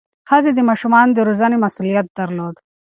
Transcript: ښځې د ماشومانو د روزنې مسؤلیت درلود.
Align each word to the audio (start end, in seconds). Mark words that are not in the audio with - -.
ښځې 0.29 0.51
د 0.55 0.59
ماشومانو 0.69 1.15
د 1.15 1.19
روزنې 1.27 1.57
مسؤلیت 1.65 2.07
درلود. 2.17 2.55